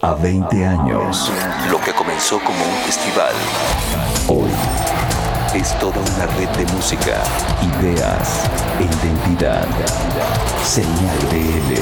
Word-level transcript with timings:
A 0.00 0.14
20 0.14 0.64
años, 0.64 1.28
lo 1.72 1.80
que 1.80 1.90
comenzó 1.90 2.38
como 2.38 2.64
un 2.64 2.74
festival, 2.86 3.34
hoy 4.28 4.48
es 5.60 5.76
toda 5.80 5.98
una 5.98 6.26
red 6.36 6.48
de 6.50 6.72
música, 6.72 7.20
ideas 7.80 8.48
e 8.78 8.84
identidad. 8.84 9.66
Señal 10.62 11.18
BL. 11.32 11.74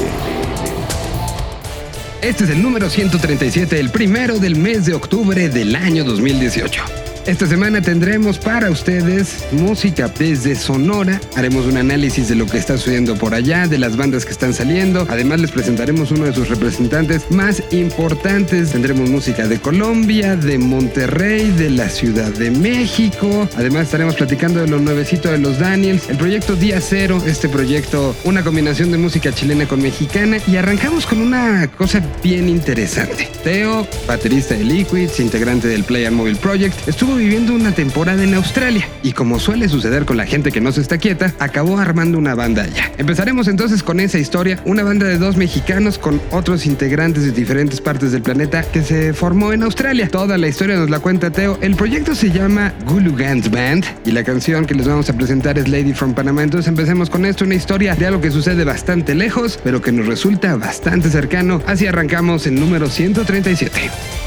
Este 2.25 2.45
es 2.45 2.49
el 2.49 2.63
número 2.63 2.89
137, 2.89 3.79
el 3.79 3.91
primero 3.91 4.39
del 4.39 4.55
mes 4.55 4.87
de 4.87 4.95
octubre 4.95 5.49
del 5.49 5.75
año 5.75 6.03
2018. 6.03 7.06
Esta 7.27 7.45
semana 7.45 7.81
tendremos 7.81 8.39
para 8.39 8.71
ustedes 8.71 9.43
música 9.51 10.07
desde 10.07 10.55
Sonora. 10.55 11.19
Haremos 11.35 11.65
un 11.65 11.75
análisis 11.75 12.29
de 12.29 12.35
lo 12.35 12.45
que 12.45 12.57
está 12.57 12.77
sucediendo 12.77 13.15
por 13.15 13.33
allá, 13.33 13.67
de 13.67 13.77
las 13.77 13.97
bandas 13.97 14.23
que 14.23 14.31
están 14.31 14.53
saliendo. 14.53 15.05
Además 15.09 15.41
les 15.41 15.51
presentaremos 15.51 16.11
uno 16.11 16.23
de 16.23 16.33
sus 16.33 16.47
representantes 16.47 17.29
más 17.29 17.61
importantes. 17.71 18.71
Tendremos 18.71 19.09
música 19.09 19.45
de 19.45 19.59
Colombia, 19.59 20.37
de 20.37 20.57
Monterrey, 20.57 21.51
de 21.51 21.69
la 21.69 21.89
Ciudad 21.89 22.31
de 22.31 22.49
México. 22.49 23.49
Además 23.57 23.87
estaremos 23.87 24.15
platicando 24.15 24.61
de 24.61 24.69
lo 24.69 24.79
nuevecito 24.79 25.29
de 25.29 25.39
los 25.39 25.59
Daniels, 25.59 26.09
el 26.09 26.15
proyecto 26.15 26.55
Día 26.55 26.79
Cero, 26.79 27.21
este 27.27 27.49
proyecto, 27.49 28.15
una 28.23 28.41
combinación 28.41 28.89
de 28.89 28.99
música 28.99 29.33
chilena 29.33 29.67
con 29.67 29.81
mexicana. 29.81 30.37
Y 30.47 30.55
arrancamos 30.55 31.05
con 31.05 31.19
una 31.19 31.69
cosa 31.77 32.01
bien 32.23 32.47
interesante. 32.47 33.29
Teo, 33.43 33.85
baterista 34.07 34.55
de 34.55 34.63
Liquids, 34.63 35.19
integrante 35.19 35.67
del 35.67 35.83
Play 35.83 36.09
Mobile 36.09 36.37
Project, 36.37 36.87
estuvo 36.87 37.16
viviendo 37.17 37.53
una 37.53 37.71
temporada 37.71 38.23
en 38.23 38.33
Australia 38.35 38.87
y 39.03 39.11
como 39.11 39.39
suele 39.39 39.67
suceder 39.67 40.05
con 40.05 40.17
la 40.17 40.25
gente 40.25 40.51
que 40.51 40.61
no 40.61 40.71
se 40.71 40.81
está 40.81 40.97
quieta, 40.97 41.33
acabó 41.39 41.77
armando 41.77 42.17
una 42.17 42.35
banda 42.35 42.63
allá. 42.63 42.91
Empezaremos 42.97 43.47
entonces 43.47 43.83
con 43.83 43.99
esa 43.99 44.19
historia, 44.19 44.59
una 44.65 44.83
banda 44.83 45.07
de 45.07 45.17
dos 45.17 45.35
mexicanos 45.35 45.97
con 45.97 46.21
otros 46.31 46.65
integrantes 46.65 47.23
de 47.23 47.31
diferentes 47.31 47.81
partes 47.81 48.11
del 48.11 48.21
planeta 48.21 48.63
que 48.63 48.83
se 48.83 49.13
formó 49.13 49.53
en 49.53 49.63
Australia. 49.63 50.07
Toda 50.09 50.37
la 50.37 50.47
historia 50.47 50.75
nos 50.77 50.89
la 50.89 50.99
cuenta 50.99 51.31
Teo. 51.31 51.57
El 51.61 51.75
proyecto 51.75 52.15
se 52.15 52.31
llama 52.31 52.73
Gulugans 52.85 53.49
Band 53.49 53.85
y 54.05 54.11
la 54.11 54.23
canción 54.23 54.65
que 54.65 54.75
les 54.75 54.87
vamos 54.87 55.09
a 55.09 55.13
presentar 55.13 55.57
es 55.57 55.67
Lady 55.67 55.93
from 55.93 56.13
Panama. 56.13 56.43
Entonces 56.43 56.67
empecemos 56.67 57.09
con 57.09 57.25
esto, 57.25 57.45
una 57.45 57.55
historia 57.55 57.95
de 57.95 58.05
algo 58.05 58.21
que 58.21 58.31
sucede 58.31 58.63
bastante 58.63 59.15
lejos, 59.15 59.59
pero 59.63 59.81
que 59.81 59.91
nos 59.91 60.05
resulta 60.05 60.55
bastante 60.55 61.09
cercano. 61.09 61.61
Así 61.65 61.87
arrancamos 61.87 62.45
el 62.47 62.55
número 62.55 62.89
137. 62.89 64.26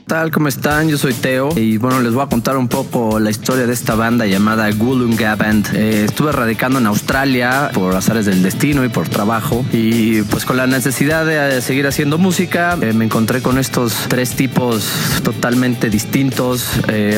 Tal? 0.11 0.29
¿Cómo 0.29 0.49
están? 0.49 0.89
Yo 0.89 0.97
soy 0.97 1.13
Teo 1.13 1.51
y 1.55 1.77
bueno, 1.77 2.01
les 2.01 2.11
voy 2.13 2.21
a 2.21 2.27
contar 2.27 2.57
un 2.57 2.67
poco 2.67 3.17
la 3.17 3.29
historia 3.29 3.65
de 3.65 3.71
esta 3.71 3.95
banda 3.95 4.25
llamada 4.25 4.69
Gulunga 4.71 5.37
Band. 5.37 5.69
Eh, 5.73 6.03
estuve 6.03 6.33
radicando 6.33 6.79
en 6.79 6.87
Australia 6.87 7.71
por 7.73 7.95
azares 7.95 8.25
del 8.25 8.43
destino 8.43 8.83
y 8.83 8.89
por 8.89 9.07
trabajo 9.07 9.63
y 9.71 10.21
pues 10.23 10.43
con 10.43 10.57
la 10.57 10.67
necesidad 10.67 11.25
de 11.25 11.59
eh, 11.59 11.61
seguir 11.61 11.87
haciendo 11.87 12.17
música 12.17 12.77
eh, 12.81 12.91
me 12.91 13.05
encontré 13.05 13.41
con 13.41 13.57
estos 13.57 13.93
tres 14.09 14.31
tipos 14.31 14.91
totalmente 15.23 15.89
distintos. 15.89 16.67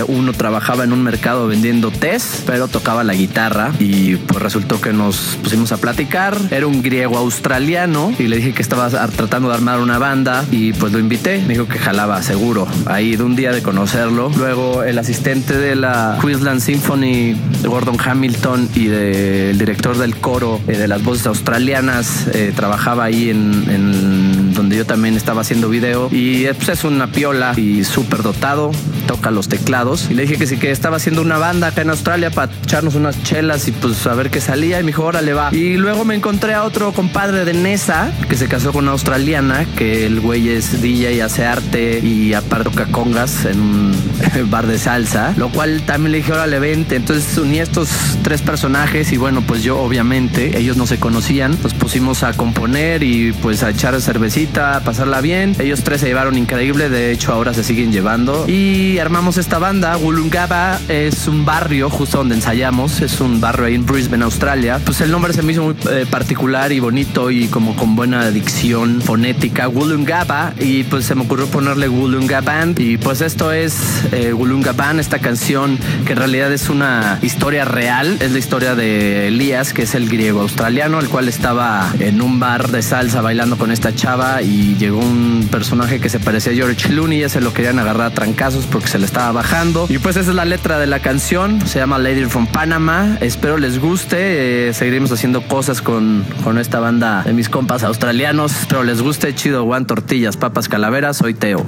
Uno 0.08 0.34
trabajaba 0.34 0.84
en 0.84 0.94
un 0.94 1.02
mercado 1.02 1.48
vendiendo 1.48 1.90
test, 1.90 2.44
pero 2.46 2.68
tocaba 2.68 3.04
la 3.04 3.16
guitarra 3.16 3.72
y 3.80 4.18
pues 4.18 4.40
resultó 4.40 4.80
que 4.80 4.94
nos 4.94 5.40
pusimos 5.42 5.72
a 5.72 5.78
platicar. 5.78 6.38
Era 6.52 6.68
un 6.68 6.84
griego 6.84 7.18
australiano 7.18 8.14
y 8.20 8.28
le 8.28 8.36
dije 8.36 8.54
que 8.54 8.62
estaba 8.62 8.90
tratando 9.08 9.50
de 9.50 9.56
armar 9.56 9.80
una 9.80 9.98
banda 9.98 10.46
y 10.52 10.74
pues 10.74 10.94
lo 10.94 11.00
invité. 11.00 11.42
Me 11.48 11.54
dijo 11.54 11.68
que 11.68 11.80
jalaba 11.80 12.22
seguro 12.22 12.68
ahí 12.86 13.16
de 13.16 13.24
un 13.24 13.36
día 13.36 13.52
de 13.52 13.62
conocerlo. 13.62 14.32
Luego 14.38 14.84
el 14.84 14.98
asistente 14.98 15.58
de 15.58 15.76
la 15.76 16.18
Queensland 16.22 16.62
Symphony, 16.62 17.36
Gordon 17.64 17.98
Hamilton, 18.04 18.70
y 18.76 18.88
del 18.88 19.58
director 19.58 19.98
del 19.98 20.16
coro 20.18 20.60
eh, 20.68 20.78
de 20.78 20.88
las 20.88 21.04
voces 21.04 21.28
australianas, 21.28 22.28
eh, 22.34 22.54
trabajaba 22.56 23.06
ahí 23.06 23.30
en, 23.30 24.54
donde 24.54 24.78
yo 24.78 24.86
también 24.86 25.16
estaba 25.16 25.42
haciendo 25.42 25.70
video. 25.70 26.10
Y 26.12 26.46
eh, 26.46 26.54
pues, 26.54 26.70
es 26.70 26.84
una 26.84 27.08
piola 27.08 27.54
y 27.58 27.84
súper 27.84 28.24
dotado, 28.24 28.72
toca 29.04 29.32
los 29.32 29.48
teclados. 29.48 30.08
Y 30.10 30.16
le 30.16 30.24
dije 30.24 30.38
que 30.38 30.48
sí 30.48 30.58
que 30.58 30.72
estaba 30.72 30.98
haciendo 30.98 31.22
una 31.22 31.38
banda 31.38 31.68
acá 31.68 31.82
en 31.82 31.90
Australia 31.90 32.32
para 32.32 32.52
echarnos 32.64 32.96
unas 32.96 33.22
chelas 33.24 33.68
y 33.68 33.72
pues 33.72 34.06
a 34.08 34.14
ver 34.16 34.30
qué 34.30 34.42
salía. 34.42 34.80
Y 34.80 34.84
me 34.84 34.88
dijo, 34.88 35.04
órale 35.04 35.34
va. 35.34 35.50
Y 35.54 35.78
luego 35.78 36.06
me 36.06 36.16
encontré 36.16 36.54
a 36.54 36.64
otro 36.64 36.92
compadre 36.94 37.46
de 37.46 37.54
Nesa 37.54 38.12
que 38.28 38.36
se 38.36 38.48
casó 38.48 38.72
con 38.72 38.86
una 38.86 38.94
australiana, 38.94 39.66
que 39.78 40.06
el 40.06 40.20
güey 40.20 40.50
es 40.50 40.82
DJ 40.82 41.22
hace 41.22 41.46
arte 41.46 42.00
y 42.00 42.34
aparte 42.34 42.64
toca 42.64 42.86
congas 42.86 43.46
en 43.46 43.60
un 43.60 43.96
bar 44.50 44.68
de 44.68 44.80
salsa, 44.80 45.34
lo 45.38 45.50
cual 45.50 45.82
también 45.86 46.14
le 46.14 46.18
dije, 46.20 46.32
órale, 46.32 46.60
vente. 46.60 46.96
Entonces 46.96 47.38
uní 47.38 47.60
estos 47.60 47.90
tres 48.24 48.42
personajes 48.42 49.12
y 49.12 49.18
bueno, 49.18 49.42
pues 49.46 49.64
yo 49.64 49.80
obviamente, 49.80 50.58
ellos 50.58 50.78
no 50.78 50.88
se 50.88 51.00
conocían, 51.00 51.58
nos 51.62 51.74
pusimos 51.74 52.24
a 52.24 52.34
componer 52.34 53.04
y 53.04 53.34
pues 53.34 53.64
a 53.64 53.70
echar 53.70 54.00
cervecita, 54.02 54.78
a 54.78 54.84
pasarla 54.84 55.22
bien. 55.22 55.56
Ellos 55.60 55.84
tres 55.84 56.02
se 56.02 56.08
llevaron 56.08 56.38
increíble, 56.38 56.90
de 56.90 57.12
hecho 57.12 57.34
ahora 57.34 57.54
se 57.54 57.64
siguen 57.64 57.92
llevando 57.92 58.46
y 58.48 58.93
armamos 59.00 59.38
esta 59.38 59.60
banda. 59.60 59.98
Wollongabba 59.98 60.80
es 60.88 61.28
un 61.28 61.46
barrio 61.46 61.90
justo 61.90 62.20
donde 62.20 62.36
ensayamos, 62.36 63.02
es 63.02 63.20
un 63.22 63.42
barrio 63.42 63.66
ahí 63.66 63.76
en 63.76 63.86
Brisbane, 63.86 64.24
Australia. 64.24 64.80
Pues 64.84 65.02
el 65.02 65.12
nombre 65.12 65.34
se 65.34 65.42
me 65.42 65.54
hizo 65.54 65.64
muy 65.64 65.76
eh, 65.90 66.06
particular 66.10 66.72
y 66.72 66.80
bonito 66.80 67.32
y 67.32 67.48
como 67.48 67.76
con 67.76 67.96
buena 67.96 68.30
dicción 68.32 69.02
fonética, 69.02 69.68
Wollongabba, 69.68 70.54
y 70.60 70.84
pues 70.84 71.06
se 71.06 71.16
me 71.16 71.24
ocurrió 71.24 71.48
ponerle 71.48 71.88
Wollongabba 71.90 72.42
Band 72.42 72.80
y 72.80 72.98
pues 72.98 73.22
esto 73.22 73.52
es 73.52 74.04
eh, 74.12 74.34
Wollonga 74.34 74.74
esta 75.00 75.20
canción 75.20 75.78
que 76.06 76.14
en 76.14 76.20
realidad 76.20 76.52
es 76.52 76.70
una 76.70 77.20
historia 77.22 77.64
real, 77.64 78.18
es 78.20 78.32
la 78.32 78.40
historia 78.40 78.76
de 78.76 79.28
Elías, 79.28 79.74
que 79.74 79.84
es 79.84 79.96
el 79.96 80.10
griego 80.10 80.42
australiano, 80.42 81.00
el 81.00 81.10
cual 81.10 81.28
estaba 81.30 81.94
en 82.00 82.22
un 82.22 82.40
bar 82.40 82.70
de 82.70 82.82
salsa 82.82 83.22
bailando 83.22 83.58
con 83.58 83.72
esta 83.72 83.96
chava 83.96 84.42
y 84.42 84.76
llegó 84.76 85.00
un 85.00 85.48
personaje 85.50 86.00
que 86.00 86.10
se 86.10 86.20
parecía 86.20 86.52
a 86.52 86.56
George 86.56 86.90
Clooney, 86.90 87.20
ya 87.20 87.30
se 87.30 87.40
lo 87.40 87.54
querían 87.54 87.80
agarrar 87.80 88.08
a 88.08 88.14
trancazos 88.14 88.66
porque 88.84 88.92
se 88.92 89.00
le 89.00 89.06
estaba 89.06 89.32
bajando. 89.32 89.86
Y 89.88 89.98
pues 89.98 90.18
esa 90.18 90.32
es 90.32 90.36
la 90.36 90.44
letra 90.44 90.78
de 90.78 90.88
la 90.88 91.00
canción, 91.00 91.66
se 91.66 91.80
llama 91.80 91.98
Lady 92.00 92.26
from 92.26 92.48
Panama, 92.48 93.18
espero 93.22 93.58
les 93.58 93.80
guste, 93.80 94.68
eh, 94.68 94.74
seguiremos 94.74 95.10
haciendo 95.14 95.48
cosas 95.48 95.82
con, 95.82 96.26
con 96.44 96.58
esta 96.58 96.82
banda 96.82 97.24
de 97.24 97.32
mis 97.32 97.48
compas 97.48 97.86
australianos, 97.86 98.52
espero 98.52 98.84
les 98.84 99.02
guste, 99.02 99.34
chido, 99.34 99.64
Juan 99.64 99.88
Tortillas, 99.88 100.36
Papas 100.36 100.68
Calaveras, 100.68 101.16
soy 101.16 101.34
Teo. 101.34 101.66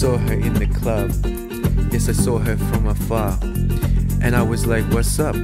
Saw 0.00 0.16
her 0.16 0.32
in 0.32 0.54
the 0.54 0.66
club. 0.66 1.10
Yes, 1.92 2.08
I 2.08 2.12
saw 2.12 2.38
her 2.38 2.56
from 2.56 2.86
afar. 2.86 3.38
And 4.22 4.34
I 4.34 4.40
was 4.40 4.66
like, 4.66 4.82
what's 4.94 5.20
up? 5.20 5.36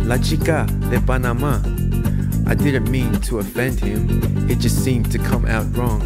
La 0.00 0.18
chica 0.18 0.66
de 0.90 1.00
Panama. 1.00 1.60
I 2.48 2.56
didn't 2.56 2.90
mean 2.90 3.12
to 3.20 3.38
offend 3.38 3.78
him, 3.78 4.50
it 4.50 4.58
just 4.58 4.82
seemed 4.82 5.12
to 5.12 5.18
come 5.18 5.46
out 5.46 5.66
wrong. 5.76 6.02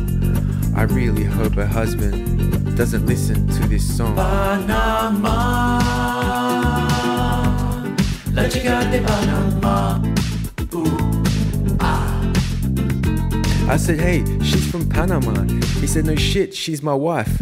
I 0.76 0.82
really 0.82 1.24
hope 1.24 1.54
her 1.54 1.64
husband 1.64 2.76
doesn't 2.76 3.06
listen 3.06 3.48
to 3.48 3.66
this 3.66 3.96
song. 3.96 4.14
Panama, 4.14 5.78
la 8.34 8.46
chica 8.50 8.86
de 8.92 9.00
Panama. 9.00 10.02
Ooh, 10.74 11.78
ah. 11.80 12.32
I 13.70 13.78
said, 13.78 13.98
hey, 14.00 14.22
she's 14.42 14.70
from 14.70 14.86
Panama. 14.86 15.44
He 15.80 15.86
said, 15.86 16.04
no 16.04 16.14
shit, 16.14 16.54
she's 16.54 16.82
my 16.82 16.92
wife. 16.92 17.40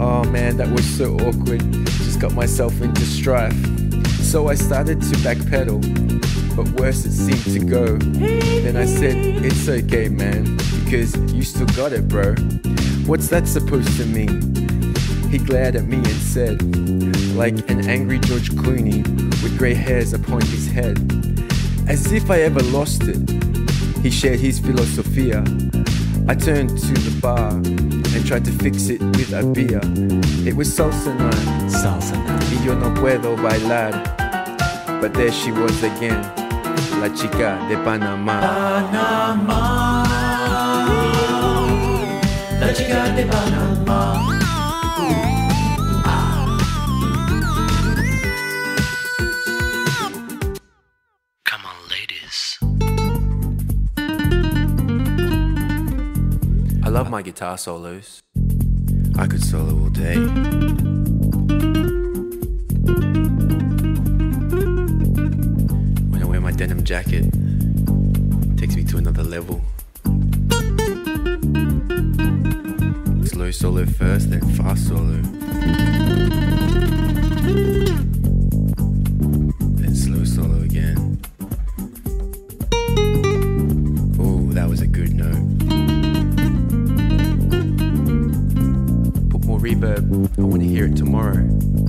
Oh 0.00 0.22
man, 0.30 0.56
that 0.58 0.70
was 0.70 0.84
so 0.84 1.16
awkward. 1.16 1.60
Just 1.84 2.20
got 2.20 2.32
myself 2.32 2.80
into 2.80 3.00
strife. 3.00 3.52
So 4.22 4.48
I 4.48 4.54
started 4.54 5.00
to 5.00 5.16
backpedal, 5.16 5.80
but 6.54 6.68
worse 6.80 7.04
it 7.04 7.10
seemed 7.10 7.44
to 7.44 7.66
go. 7.66 7.96
Then 7.96 8.76
I 8.76 8.84
said, 8.84 9.16
it's 9.16 9.68
okay, 9.68 10.08
man, 10.08 10.56
because 10.84 11.16
you 11.32 11.42
still 11.42 11.66
got 11.68 11.92
it, 11.92 12.06
bro. 12.06 12.36
What's 13.06 13.26
that 13.28 13.48
supposed 13.48 13.96
to 13.96 14.06
mean? 14.06 14.54
He 15.30 15.38
glared 15.38 15.74
at 15.74 15.86
me 15.86 15.96
and 15.96 16.06
said, 16.06 16.62
like 17.34 17.68
an 17.68 17.88
angry 17.88 18.20
George 18.20 18.50
Clooney 18.50 19.02
with 19.42 19.58
grey 19.58 19.74
hairs 19.74 20.12
upon 20.12 20.42
his 20.42 20.70
head, 20.70 20.96
as 21.88 22.12
if 22.12 22.30
I 22.30 22.42
ever 22.42 22.60
lost 22.60 23.02
it. 23.04 23.28
He 24.02 24.10
shared 24.10 24.38
his 24.38 24.60
philosophia. 24.60 25.42
I 26.30 26.34
turned 26.34 26.76
to 26.76 26.92
the 26.92 27.20
bar 27.22 27.52
and 27.52 28.26
tried 28.26 28.44
to 28.44 28.52
fix 28.52 28.90
it 28.90 29.00
with 29.00 29.32
a 29.32 29.46
beer. 29.46 29.80
It 30.46 30.54
was 30.54 30.68
salsa 30.68 31.16
night. 31.18 31.70
Salsa 31.70 32.22
night. 32.26 32.44
Y 32.52 32.66
yo 32.66 32.74
no 32.74 32.92
puedo 33.00 33.34
bailar. 33.36 33.92
But 35.00 35.14
there 35.14 35.32
she 35.32 35.50
was 35.52 35.82
again. 35.82 36.20
La 37.00 37.08
chica 37.08 37.56
de 37.70 37.76
Panamá. 37.76 38.40
Panama, 38.40 40.04
la 42.60 42.72
chica 42.74 43.08
de 43.16 43.24
Panama. 43.24 44.37
Guitar 57.22 57.56
solos. 57.56 58.22
I 59.18 59.26
could 59.26 59.42
solo 59.42 59.72
all 59.82 59.88
day. 59.88 60.16
When 66.10 66.22
I 66.22 66.26
wear 66.26 66.40
my 66.40 66.52
denim 66.52 66.84
jacket, 66.84 67.24
it 67.34 68.58
takes 68.58 68.76
me 68.76 68.84
to 68.84 68.98
another 68.98 69.22
level. 69.22 69.62
Slow 73.24 73.50
solo 73.50 73.86
first, 73.86 74.30
then 74.30 74.42
fast 74.56 74.88
solo. 74.88 75.22
Reverb. 89.78 90.38
I 90.38 90.42
want 90.42 90.62
to 90.62 90.68
hear 90.68 90.86
it 90.86 90.96
tomorrow. 90.96 91.36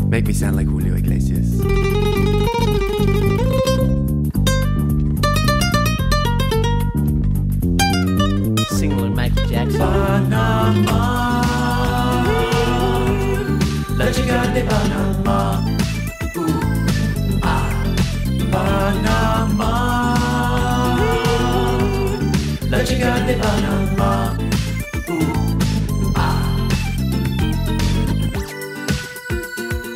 Make 0.07 0.27
me 0.27 0.33
sound 0.33 0.55
like 0.55 0.67
Julio 0.67 0.95
Iglesias. 0.95 1.59
Single 8.77 9.03
and 9.05 9.15
Michael 9.15 9.45
Jackson. 9.47 9.79
Panama. 9.79 11.41
La 13.97 14.11
chica 14.11 14.51
de 14.53 14.63
Panama. 14.63 15.65
Ooh, 16.37 17.41
ah, 17.43 17.69
Panama. 18.51 19.73
La 22.69 22.83
chica 22.85 23.25
de 23.25 23.33
Panama. 23.35 23.88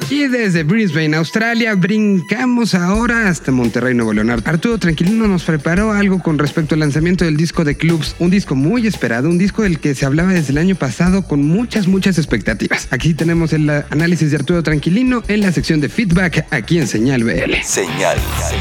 Y 0.09 0.27
desde 0.27 0.63
Brisbane, 0.63 1.15
Australia, 1.15 1.75
brincamos 1.75 2.75
ahora 2.75 3.29
hasta 3.29 3.51
Monterrey, 3.51 3.93
Nuevo 3.93 4.13
León. 4.13 4.29
Arturo 4.29 4.77
Tranquilino 4.77 5.27
nos 5.27 5.43
preparó 5.43 5.91
algo 5.91 6.19
con 6.21 6.37
respecto 6.37 6.75
al 6.75 6.79
lanzamiento 6.81 7.25
del 7.25 7.37
disco 7.37 7.63
de 7.63 7.75
Clubs, 7.75 8.15
un 8.19 8.29
disco 8.29 8.55
muy 8.55 8.85
esperado, 8.85 9.29
un 9.29 9.37
disco 9.37 9.63
del 9.63 9.79
que 9.79 9.95
se 9.95 10.05
hablaba 10.05 10.33
desde 10.33 10.51
el 10.51 10.57
año 10.57 10.75
pasado 10.75 11.23
con 11.23 11.43
muchas, 11.43 11.87
muchas 11.87 12.17
expectativas. 12.17 12.87
Aquí 12.91 13.13
tenemos 13.13 13.53
el 13.53 13.69
análisis 13.69 14.31
de 14.31 14.37
Arturo 14.37 14.61
Tranquilino 14.63 15.23
en 15.27 15.41
la 15.41 15.51
sección 15.51 15.79
de 15.79 15.89
feedback 15.89 16.45
aquí 16.51 16.77
en 16.77 16.87
Señal 16.87 17.23
BL. 17.23 17.55
Señal 17.63 18.19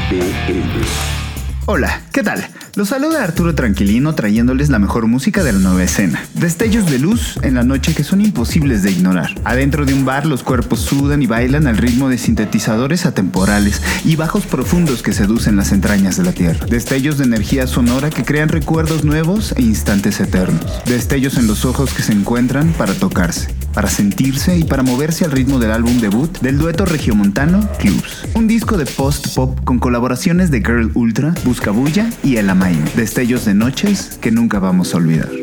BL. 0.09 1.22
Hola, 1.65 2.01
¿qué 2.11 2.23
tal? 2.23 2.45
Los 2.75 2.89
saluda 2.89 3.23
Arturo 3.23 3.55
Tranquilino 3.55 4.15
trayéndoles 4.15 4.69
la 4.69 4.79
mejor 4.79 5.07
música 5.07 5.43
de 5.43 5.53
la 5.53 5.59
nueva 5.59 5.83
escena. 5.83 6.25
Destellos 6.33 6.89
de 6.89 6.99
luz 6.99 7.39
en 7.41 7.53
la 7.53 7.63
noche 7.63 7.93
que 7.93 8.03
son 8.03 8.19
imposibles 8.19 8.83
de 8.83 8.91
ignorar. 8.91 9.33
Adentro 9.45 9.85
de 9.85 9.93
un 9.93 10.03
bar 10.03 10.25
los 10.25 10.43
cuerpos 10.43 10.79
sudan 10.79 11.21
y 11.21 11.27
bailan 11.27 11.67
al 11.67 11.77
ritmo 11.77 12.09
de 12.09 12.17
sintetizadores 12.17 13.05
atemporales 13.05 13.81
y 14.03 14.15
bajos 14.15 14.45
profundos 14.47 15.03
que 15.03 15.13
seducen 15.13 15.55
las 15.55 15.71
entrañas 15.71 16.17
de 16.17 16.23
la 16.23 16.33
tierra. 16.33 16.65
Destellos 16.65 17.19
de 17.19 17.25
energía 17.25 17.65
sonora 17.67 18.09
que 18.09 18.25
crean 18.25 18.49
recuerdos 18.49 19.05
nuevos 19.05 19.53
e 19.55 19.61
instantes 19.61 20.19
eternos. 20.19 20.83
Destellos 20.85 21.37
en 21.37 21.47
los 21.47 21.63
ojos 21.63 21.93
que 21.93 22.01
se 22.01 22.11
encuentran 22.11 22.73
para 22.73 22.95
tocarse, 22.95 23.53
para 23.73 23.89
sentirse 23.89 24.57
y 24.57 24.63
para 24.63 24.83
moverse 24.83 25.25
al 25.25 25.31
ritmo 25.31 25.59
del 25.59 25.71
álbum 25.71 25.99
debut 25.99 26.39
del 26.39 26.57
dueto 26.57 26.85
regiomontano 26.85 27.69
Clubs. 27.77 28.27
Un 28.33 28.47
disco 28.47 28.77
de 28.77 28.87
post-pop 28.87 29.63
con 29.63 29.77
colaboraciones 29.77 30.49
de 30.49 30.57
Girl 30.57 30.91
Ultra, 30.95 31.35
Buscabulla 31.53 32.09
y 32.23 32.37
El 32.37 32.49
Amain. 32.49 32.83
Destellos 32.95 33.45
de 33.45 33.53
noches 33.53 34.17
que 34.19 34.31
nunca 34.31 34.57
vamos 34.57 34.95
a 34.95 34.97
olvidar. 34.97 35.42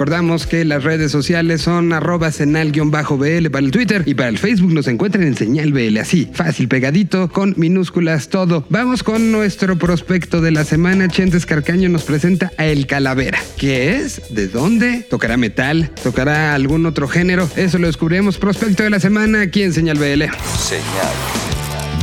Recordamos 0.00 0.46
que 0.46 0.64
las 0.64 0.82
redes 0.82 1.12
sociales 1.12 1.60
son 1.60 1.92
arroba 1.92 2.32
senal-bl 2.32 2.90
para 3.50 3.66
el 3.66 3.70
Twitter 3.70 4.02
y 4.06 4.14
para 4.14 4.30
el 4.30 4.38
Facebook 4.38 4.72
nos 4.72 4.88
encuentran 4.88 5.24
en 5.24 5.36
señal 5.36 5.74
BL, 5.74 5.98
así, 5.98 6.26
fácil, 6.32 6.68
pegadito, 6.68 7.28
con 7.28 7.52
minúsculas, 7.58 8.30
todo. 8.30 8.64
Vamos 8.70 9.02
con 9.02 9.30
nuestro 9.30 9.76
prospecto 9.76 10.40
de 10.40 10.52
la 10.52 10.64
semana. 10.64 11.08
Chentes 11.08 11.44
Carcaño 11.44 11.90
nos 11.90 12.04
presenta 12.04 12.50
a 12.56 12.64
El 12.64 12.86
Calavera. 12.86 13.40
¿Qué 13.58 13.96
es? 13.96 14.22
¿De 14.30 14.48
dónde? 14.48 15.06
¿Tocará 15.10 15.36
metal? 15.36 15.90
¿Tocará 16.02 16.54
algún 16.54 16.86
otro 16.86 17.06
género? 17.06 17.46
Eso 17.56 17.78
lo 17.78 17.86
descubriremos 17.86 18.38
prospecto 18.38 18.82
de 18.82 18.88
la 18.88 19.00
semana 19.00 19.42
aquí 19.42 19.62
en 19.64 19.74
Señal 19.74 19.98
BL. 19.98 20.24
Señal 20.56 21.12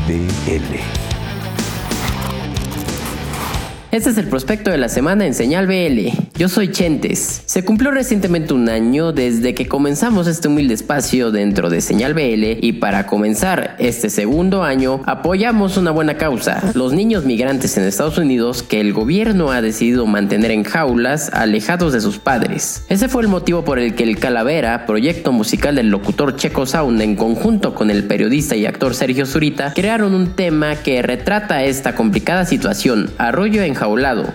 BL. 0.08 1.07
Este 3.98 4.12
es 4.12 4.18
el 4.20 4.28
prospecto 4.28 4.70
de 4.70 4.78
la 4.78 4.90
semana 4.90 5.26
en 5.26 5.34
Señal 5.34 5.66
BL. 5.66 6.10
Yo 6.38 6.50
soy 6.50 6.68
Chentes. 6.72 7.42
Se 7.48 7.66
cumplió 7.66 7.90
recientemente 7.90 8.54
un 8.54 8.70
año 8.70 9.12
desde 9.12 9.56
que 9.56 9.68
comenzamos 9.68 10.28
este 10.28 10.50
humilde 10.50 10.76
espacio 10.76 11.32
dentro 11.32 11.72
de 11.72 11.82
Señal 11.82 12.14
BL 12.14 12.64
y 12.64 12.74
para 12.74 13.08
comenzar 13.08 13.76
este 13.80 14.12
segundo 14.12 14.62
año 14.62 15.02
apoyamos 15.08 15.78
una 15.78 15.90
buena 15.90 16.16
causa, 16.16 16.62
los 16.76 16.94
niños 16.94 17.26
migrantes 17.26 17.76
en 17.76 17.86
Estados 17.86 18.20
Unidos 18.20 18.62
que 18.62 18.82
el 18.82 18.94
gobierno 18.94 19.50
ha 19.50 19.64
decidido 19.64 20.06
mantener 20.06 20.52
en 20.52 20.64
jaulas 20.64 21.32
alejados 21.34 21.92
de 21.92 22.02
sus 22.02 22.20
padres. 22.20 22.86
Ese 22.90 23.10
fue 23.10 23.24
el 23.24 23.30
motivo 23.30 23.66
por 23.66 23.80
el 23.80 23.96
que 23.96 24.04
el 24.04 24.20
Calavera, 24.20 24.86
proyecto 24.86 25.32
musical 25.32 25.74
del 25.74 25.90
locutor 25.90 26.36
Checo 26.36 26.68
Sound 26.68 27.02
en 27.02 27.16
conjunto 27.16 27.74
con 27.74 27.90
el 27.90 28.04
periodista 28.04 28.56
y 28.56 28.68
actor 28.68 28.94
Sergio 28.94 29.26
Zurita, 29.26 29.74
crearon 29.74 30.14
un 30.14 30.36
tema 30.36 30.76
que 30.76 31.02
retrata 31.02 31.64
esta 31.64 31.96
complicada 31.96 32.46
situación, 32.46 33.10
arroyo 33.18 33.64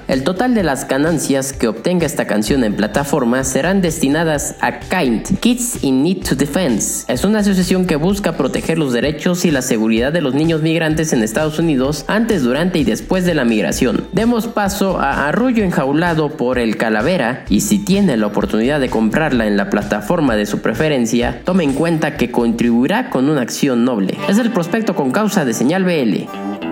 El 0.08 0.24
total 0.24 0.54
de 0.54 0.62
las 0.62 0.88
ganancias 0.88 1.52
que 1.52 1.68
obtenga 1.68 2.06
esta 2.06 2.26
canción 2.26 2.64
en 2.64 2.74
plataforma 2.74 3.44
serán 3.44 3.82
destinadas 3.82 4.56
a 4.60 4.80
KIND, 4.80 5.38
Kids 5.40 5.84
in 5.84 6.02
Need 6.02 6.26
to 6.26 6.34
Defense. 6.34 7.04
Es 7.12 7.22
una 7.24 7.40
asociación 7.40 7.84
que 7.86 7.96
busca 7.96 8.38
proteger 8.38 8.78
los 8.78 8.94
derechos 8.94 9.44
y 9.44 9.50
la 9.50 9.60
seguridad 9.60 10.10
de 10.10 10.22
los 10.22 10.34
niños 10.34 10.62
migrantes 10.62 11.12
en 11.12 11.22
Estados 11.22 11.58
Unidos 11.58 12.06
antes, 12.08 12.42
durante 12.42 12.78
y 12.78 12.84
después 12.84 13.26
de 13.26 13.34
la 13.34 13.44
migración. 13.44 14.06
Demos 14.12 14.46
paso 14.46 14.98
a 14.98 15.28
Arroyo 15.28 15.64
Enjaulado 15.64 16.30
por 16.30 16.58
el 16.58 16.78
Calavera 16.78 17.44
y 17.50 17.60
si 17.60 17.78
tiene 17.78 18.16
la 18.16 18.28
oportunidad 18.28 18.80
de 18.80 18.88
comprarla 18.88 19.46
en 19.46 19.58
la 19.58 19.68
plataforma 19.68 20.34
de 20.34 20.46
su 20.46 20.60
preferencia, 20.60 21.42
tome 21.44 21.64
en 21.64 21.74
cuenta 21.74 22.16
que 22.16 22.30
contribuirá 22.30 23.10
con 23.10 23.28
una 23.28 23.42
acción 23.42 23.84
noble. 23.84 24.16
Es 24.30 24.38
el 24.38 24.50
prospecto 24.50 24.94
con 24.94 25.10
causa 25.10 25.44
de 25.44 25.52
señal 25.52 25.84
BL. 25.84 26.71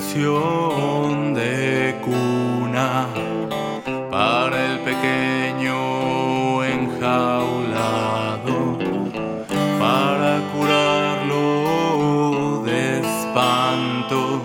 Canción 0.00 1.34
de 1.34 2.00
cuna 2.02 3.06
para 4.10 4.56
el 4.64 4.78
pequeño 4.78 6.64
enjaulado, 6.64 7.98
para 9.78 10.40
curarlo 10.54 11.42
de 12.64 13.00
espanto 13.00 14.40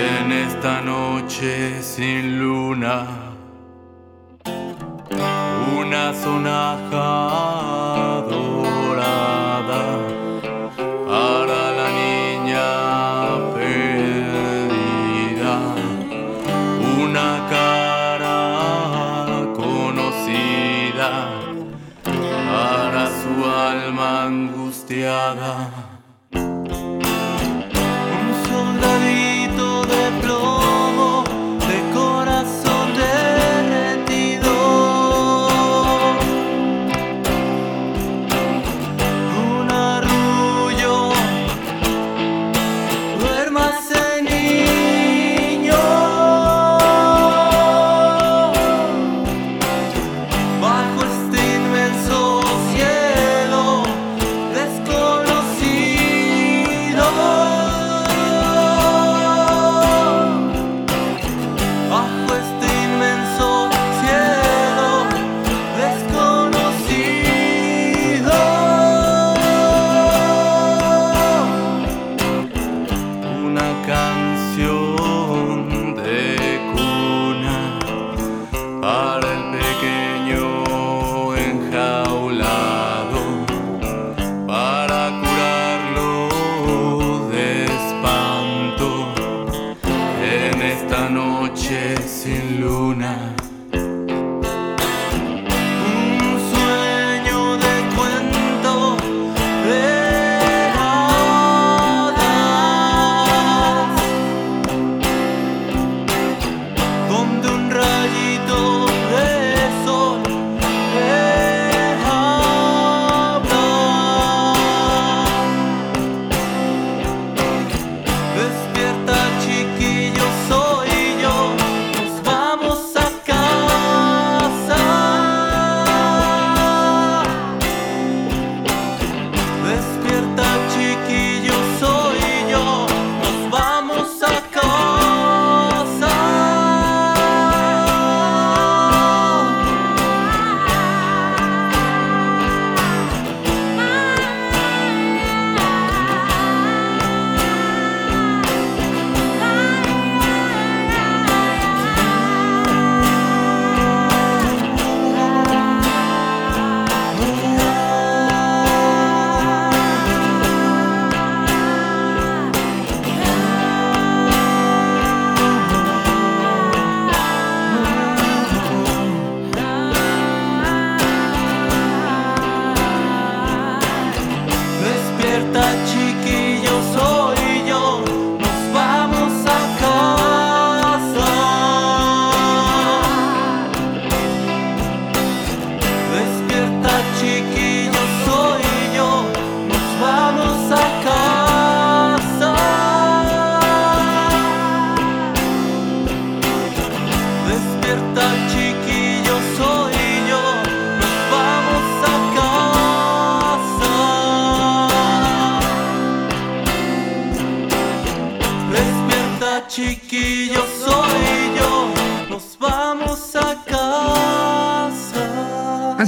en 0.00 0.32
esta 0.32 0.80
noche 0.80 1.82
sin 1.82 2.40
luna. 2.40 3.06
Una 5.76 6.14
sonaja 6.14 7.51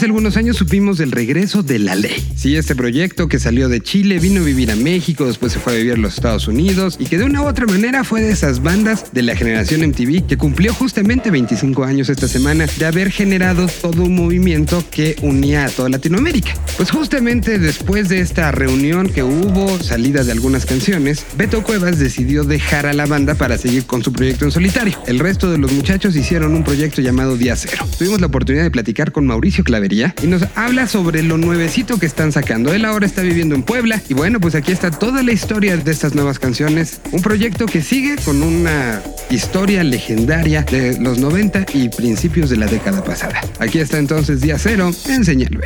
Hace 0.05 0.11
algunos 0.11 0.37
años 0.37 0.59
supimos 0.59 0.99
del 0.99 1.13
regreso 1.13 1.63
de 1.63 1.79
La 1.79 1.95
Ley. 1.95 2.23
Sí, 2.37 2.57
este 2.57 2.77
proyecto 2.77 3.27
que 3.27 3.39
salió 3.39 3.71
de 3.71 3.81
Chile, 3.81 4.19
vino 4.19 4.43
a 4.43 4.45
vivir 4.45 4.71
a 4.71 4.77
México, 4.77 5.25
después 5.25 5.55
se 5.55 5.59
fue 5.59 5.73
a 5.73 5.77
vivir 5.77 5.95
a 5.95 5.97
los 5.97 6.17
Estados 6.17 6.47
Unidos 6.47 6.97
y 6.99 7.07
que 7.07 7.17
de 7.17 7.25
una 7.25 7.41
u 7.41 7.47
otra 7.47 7.65
manera 7.65 8.05
fue 8.05 8.21
de 8.21 8.31
esas 8.31 8.63
bandas 8.63 9.15
de 9.15 9.23
la 9.23 9.35
generación 9.35 9.81
MTV 9.81 10.27
que 10.27 10.37
cumplió 10.37 10.75
justamente 10.75 11.31
25 11.31 11.85
años 11.85 12.11
esta 12.11 12.29
semana 12.29 12.67
de 12.67 12.85
haber 12.85 13.11
generado 13.11 13.67
todo 13.81 14.03
un 14.03 14.15
movimiento 14.15 14.85
que 14.91 15.17
unía 15.23 15.65
a 15.65 15.71
toda 15.71 15.89
Latinoamérica. 15.89 16.53
Pues 16.77 16.91
justamente 16.91 17.59
después 17.59 18.11
de 18.11 18.21
esta 18.21 18.53
reunión 18.53 19.09
que 19.09 19.23
hubo, 19.23 19.79
salida 19.83 20.23
de 20.23 20.33
algunas 20.33 20.67
canciones, 20.67 21.25
Beto 21.39 21.63
Cuevas 21.63 21.99
decidió 21.99 22.45
dejar 22.45 22.85
a 22.85 22.93
la 22.93 23.07
banda 23.07 23.37
para 23.37 23.57
seguir 23.57 23.87
con 23.87 24.05
su 24.05 24.13
proyecto 24.13 24.45
en 24.45 24.51
solitario. 24.51 24.99
El 25.07 25.19
resto 25.19 25.51
de 25.51 25.57
los 25.57 25.73
muchachos 25.73 26.15
hicieron 26.15 26.55
un 26.55 26.63
proyecto 26.63 27.01
llamado 27.01 27.39
Día 27.39 27.57
Cero. 27.57 27.89
Tuvimos 27.97 28.21
la 28.21 28.27
oportunidad 28.27 28.65
de 28.65 28.71
platicar 28.71 29.11
con 29.11 29.27
Mauricio 29.27 29.65
Clavería 29.65 29.94
y 29.95 30.27
nos 30.27 30.43
habla 30.57 30.89
sobre 30.89 31.23
lo 31.23 31.39
nuevecito 31.39 31.99
que 31.99 32.07
están 32.07 32.33
sacando. 32.33 32.75
Él 32.75 32.85
ahora 32.85 33.07
está 33.07 33.23
viviendo 33.23 33.55
en 33.55 33.63
Puebla 33.63 34.01
y 34.09 34.15
bueno, 34.15 34.41
pues 34.41 34.55
aquí 34.55 34.73
está 34.73 34.91
toda 34.91 35.23
la 35.23 35.33
historia 35.33 35.77
de 35.77 35.91
estas 35.91 36.15
nuevas 36.15 36.39
canciones. 36.39 37.01
Un 37.13 37.23
proyecto 37.23 37.67
que 37.67 37.81
sigue 37.81 38.17
con 38.25 38.43
una 38.43 39.03
historia 39.31 39.85
legendaria 39.85 40.63
de 40.63 40.99
los 40.99 41.19
90 41.19 41.67
y 41.75 41.89
principios 41.91 42.51
de 42.51 42.57
la 42.57 42.67
década 42.67 43.05
pasada. 43.05 43.41
Aquí 43.61 43.79
está 43.79 43.99
entonces 43.99 44.41
Día 44.41 44.59
Cero 44.59 44.91
en 45.07 45.25
Señal. 45.25 45.61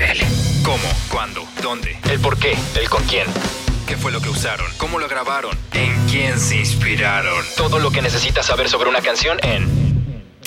¿Cómo? 0.62 0.88
¿Cuándo? 1.10 1.48
¿Dónde? 1.62 1.96
¿El 2.10 2.20
por 2.20 2.38
qué? 2.38 2.52
¿El 2.78 2.88
con 2.90 3.02
quién? 3.04 3.26
¿Qué 3.86 3.96
fue 3.96 4.12
lo 4.12 4.20
que 4.20 4.28
usaron? 4.28 4.66
¿Cómo 4.76 4.98
lo 4.98 5.08
grabaron? 5.08 5.56
¿En 5.72 5.92
quién 6.10 6.38
se 6.38 6.58
inspiraron? 6.58 7.42
Todo 7.56 7.78
lo 7.78 7.90
que 7.90 8.02
necesitas 8.02 8.44
saber 8.44 8.68
sobre 8.68 8.90
una 8.90 9.00
canción 9.00 9.38
en 9.42 9.88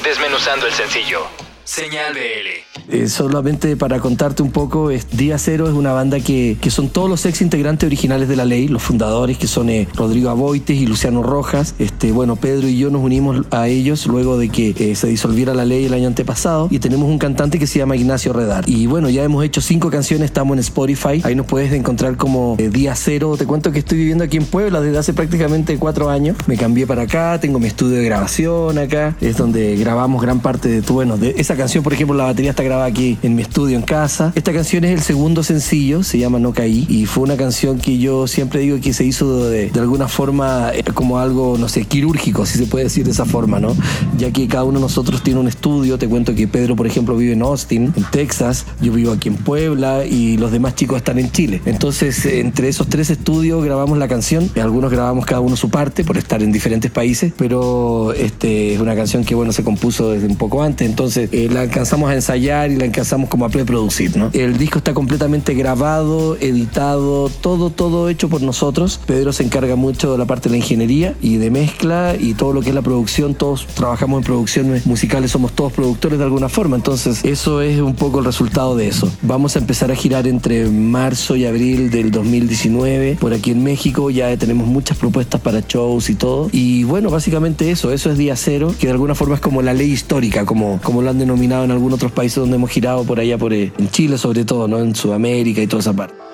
Desmenuzando 0.04 0.65
el 0.65 0.74
sencillo. 0.74 1.51
Señal 1.76 2.14
BL. 2.14 2.92
Eh, 2.94 3.08
solamente 3.08 3.78
para 3.78 4.00
contarte 4.02 4.44
un 4.44 4.52
poco, 4.52 4.92
es- 4.92 5.10
Día 5.16 5.38
Cero 5.38 5.70
es 5.70 5.74
una 5.74 5.94
banda 5.94 6.20
que, 6.20 6.58
que 6.60 6.70
son 6.70 6.90
todos 6.90 7.10
los 7.10 7.26
ex 7.26 7.42
integrantes 7.42 7.88
originales 7.88 8.28
de 8.28 8.36
la 8.36 8.44
ley, 8.44 8.68
los 8.68 8.84
fundadores 8.84 9.38
que 9.38 9.48
son 9.48 9.70
eh, 9.70 9.88
Rodrigo 9.96 10.30
Aboites 10.30 10.76
y 10.78 10.86
Luciano 10.86 11.24
Rojas. 11.24 11.76
Este, 11.80 12.12
bueno, 12.12 12.36
Pedro 12.36 12.68
y 12.68 12.78
yo 12.78 12.90
nos 12.90 13.02
unimos 13.02 13.46
a 13.52 13.70
ellos 13.70 14.06
luego 14.08 14.38
de 14.38 14.50
que 14.50 14.76
eh, 14.78 14.96
se 14.96 15.08
disolviera 15.08 15.54
la 15.54 15.64
ley 15.64 15.86
el 15.86 15.94
año 15.94 16.08
antepasado 16.08 16.68
y 16.70 16.80
tenemos 16.80 17.08
un 17.08 17.18
cantante 17.18 17.58
que 17.58 17.68
se 17.68 17.80
llama 17.80 17.96
Ignacio 17.96 18.34
Redar. 18.34 18.66
Y 18.68 18.88
bueno, 18.88 19.10
ya 19.10 19.24
hemos 19.24 19.46
hecho 19.46 19.62
cinco 19.62 19.90
canciones, 19.90 20.26
estamos 20.26 20.56
en 20.56 20.60
Spotify, 20.60 21.22
ahí 21.24 21.36
nos 21.36 21.46
puedes 21.46 21.72
encontrar 21.72 22.18
como 22.18 22.58
eh, 22.60 22.68
Día 22.68 22.96
Cero. 22.96 23.36
Te 23.38 23.46
cuento 23.46 23.72
que 23.72 23.80
estoy 23.80 24.00
viviendo 24.00 24.26
aquí 24.26 24.36
en 24.36 24.46
Puebla 24.46 24.82
desde 24.82 24.98
hace 24.98 25.14
prácticamente 25.14 25.78
cuatro 25.78 26.10
años. 26.10 26.36
Me 26.48 26.58
cambié 26.58 26.86
para 26.86 27.04
acá, 27.04 27.40
tengo 27.40 27.60
mi 27.60 27.68
estudio 27.68 27.96
de 27.96 28.04
grabación 28.04 28.78
acá, 28.78 29.16
es 29.22 29.38
donde 29.38 29.78
grabamos 29.78 30.22
gran 30.22 30.42
parte 30.42 30.68
de 30.68 30.82
tu, 30.82 30.96
bueno, 30.96 31.16
de 31.16 31.36
esa 31.38 31.56
canción, 31.62 31.84
por 31.84 31.93
ejemplo, 31.93 32.17
la 32.17 32.24
batería 32.24 32.50
está 32.50 32.63
grabada 32.63 32.88
aquí 32.88 33.19
en 33.21 33.36
mi 33.36 33.43
estudio 33.43 33.78
en 33.78 33.84
casa. 33.84 34.32
Esta 34.34 34.52
canción 34.52 34.84
es 34.84 34.93
el 34.93 35.02
segundo 35.02 35.43
sencillo, 35.43 36.02
se 36.02 36.17
llama 36.17 36.39
No 36.39 36.54
Caí, 36.54 36.88
y 36.89 37.06
fue 37.06 37.24
una 37.24 37.38
canción 37.38 37.78
que 37.78 38.00
yo 38.00 38.26
siempre 38.26 38.62
digo 38.62 38.80
que 38.82 38.93
se 38.93 39.04
hizo 39.04 39.47
de, 39.47 39.69
alguna 39.76 40.08
forma 40.08 40.71
eh, 40.74 40.84
como 40.91 41.19
algo, 41.19 41.60
no 41.60 41.69
sé, 41.69 41.86
quirúrgico, 41.86 42.47
si 42.47 42.58
se 42.58 42.65
puede 42.65 42.86
decir 42.86 43.06
de 43.06 43.12
esa 43.12 43.26
forma, 43.26 43.60
¿no? 43.60 43.76
Ya 44.17 44.32
que 44.32 44.47
cada 44.47 44.63
uno 44.63 44.80
de 44.80 44.82
nosotros 44.82 45.21
tiene 45.21 45.39
un 45.39 45.47
estudio, 45.47 46.00
te 46.00 46.08
cuento 46.08 46.34
que 46.34 46.47
Pedro, 46.47 46.76
por 46.76 46.88
ejemplo, 46.88 47.15
vive 47.15 47.34
en 47.34 47.43
Austin, 47.43 47.93
en 47.95 48.06
Texas, 48.10 48.65
yo 48.82 48.91
vivo 48.91 49.12
aquí 49.12 49.30
en 49.30 49.36
Puebla 49.36 50.04
y 50.04 50.38
los 50.38 50.52
demás 50.52 50.74
chicos 50.74 50.97
están 50.97 51.19
en 51.19 51.32
Chile. 51.32 51.62
Entonces, 51.67 52.26
entre 52.26 52.69
esos 52.69 52.88
tres 52.88 53.12
estudios 53.12 53.63
grabamos 53.63 54.00
la 54.00 54.08
canción, 54.08 54.50
algunos 54.60 54.89
grabamos 54.89 55.28
cada 55.28 55.41
uno 55.41 55.56
su 55.56 55.69
parte 55.69 56.04
por 56.04 56.17
estar 56.17 56.41
en 56.41 56.52
diferentes 56.52 56.89
países, 56.89 57.32
pero 57.38 58.13
este, 58.13 58.74
es 58.74 58.82
una 58.82 58.95
canción 58.95 59.24
que, 59.24 59.36
bueno, 59.36 59.54
se 59.54 59.63
compuso 59.63 60.10
desde 60.10 60.26
un 60.26 60.38
poco 60.38 60.63
antes, 60.63 60.89
entonces 60.89 61.30
eh, 61.32 61.50
la 61.52 61.62
alcanzamos 61.62 62.10
a 62.10 62.16
ensayar 62.16 62.72
y 62.72 62.78
la 62.78 62.86
alcanzamos 62.86 63.30
como 63.30 63.46
a 63.46 63.50
preproducir, 63.50 64.18
¿no? 64.18 64.30
El 64.34 64.58
disco 64.58 64.80
está 64.80 64.94
completamente 64.94 65.54
grabado, 65.54 66.38
editado, 66.38 67.30
todo, 67.30 67.70
todo 67.70 68.10
hecho 68.10 68.30
por 68.30 68.42
nosotros. 68.42 69.00
Pedro 69.06 69.34
se 69.34 69.44
encarga 69.44 69.76
mucho 69.76 70.12
de 70.12 70.18
la 70.18 70.26
parte 70.26 70.50
de 70.50 70.54
la 70.54 70.58
ingeniería 70.58 71.16
y 71.22 71.38
de 71.38 71.52
mezcla 71.52 72.16
y 72.20 72.34
todo 72.34 72.54
lo 72.54 72.62
que 72.62 72.70
es 72.70 72.76
la 72.76 72.82
producción, 72.82 73.36
todos 73.36 73.68
trabajamos 73.68 74.20
en 74.20 74.24
producciones 74.24 74.86
musicales, 74.86 75.32
somos 75.32 75.54
todos 75.54 75.74
productores 75.74 76.20
de 76.20 76.26
alguna 76.26 76.50
forma, 76.50 76.76
entonces 76.76 77.24
eso 77.24 77.62
es 77.62 77.80
un 77.80 77.96
poco 77.96 78.20
el 78.20 78.26
resultado 78.26 78.76
de 78.76 78.88
eso. 78.88 79.12
Vamos 79.22 79.56
a 79.56 79.60
empezar 79.60 79.92
a 79.92 79.96
girar 79.96 80.28
entre 80.28 80.68
marzo 80.70 81.36
y 81.36 81.46
abril 81.46 81.92
del 81.92 82.12
2019 82.12 83.18
por 83.20 83.34
aquí 83.34 83.52
en 83.52 83.64
México, 83.64 84.10
ya 84.10 84.36
tenemos 84.38 84.68
muchas 84.68 84.98
propuestas 84.98 85.42
para 85.42 85.62
shows 85.62 86.10
y 86.10 86.16
todo. 86.16 86.50
Y 86.52 86.84
bueno, 86.84 87.10
básicamente 87.10 87.72
eso, 87.72 87.92
eso 87.92 88.12
es 88.12 88.18
día 88.18 88.36
cero, 88.36 88.74
que 88.80 88.88
de 88.88 88.94
alguna 88.94 89.16
forma 89.16 89.36
es 89.36 89.42
como 89.42 89.62
la 89.62 89.74
ley 89.74 89.92
histórica, 89.92 90.46
como, 90.46 90.80
como 90.84 91.02
lo 91.02 91.10
han 91.10 91.18
denominado 91.32 91.63
en 91.63 91.72
algunos 91.72 91.98
otros 91.98 92.12
países 92.12 92.38
donde 92.38 92.56
hemos 92.56 92.70
girado 92.70 93.04
por 93.04 93.20
allá, 93.20 93.38
por 93.38 93.54
eh, 93.54 93.72
en 93.78 93.89
Chile 93.89 94.17
sobre 94.17 94.46
todo, 94.46 94.67
¿no? 94.67 94.80
En 94.80 94.96
Sudamérica 94.96 95.62
y 95.62 95.67
toda 95.67 95.82
esa 95.82 95.94
parte. 95.94 96.31